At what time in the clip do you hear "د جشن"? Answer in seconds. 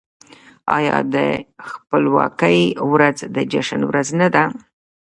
3.35-3.81